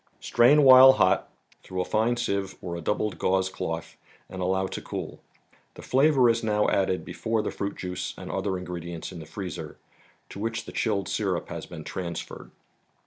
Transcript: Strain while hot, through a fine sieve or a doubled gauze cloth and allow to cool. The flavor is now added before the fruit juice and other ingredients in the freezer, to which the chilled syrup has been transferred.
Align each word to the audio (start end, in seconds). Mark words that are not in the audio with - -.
Strain 0.19 0.63
while 0.63 0.93
hot, 0.93 1.29
through 1.61 1.79
a 1.79 1.85
fine 1.85 2.17
sieve 2.17 2.55
or 2.59 2.75
a 2.75 2.81
doubled 2.81 3.19
gauze 3.19 3.49
cloth 3.49 3.97
and 4.29 4.41
allow 4.41 4.65
to 4.65 4.81
cool. 4.81 5.19
The 5.75 5.83
flavor 5.83 6.27
is 6.27 6.43
now 6.43 6.67
added 6.69 7.05
before 7.05 7.43
the 7.43 7.51
fruit 7.51 7.75
juice 7.75 8.15
and 8.17 8.31
other 8.31 8.57
ingredients 8.57 9.11
in 9.11 9.19
the 9.19 9.27
freezer, 9.27 9.77
to 10.29 10.39
which 10.39 10.65
the 10.65 10.71
chilled 10.71 11.07
syrup 11.07 11.49
has 11.49 11.67
been 11.67 11.83
transferred. 11.83 12.49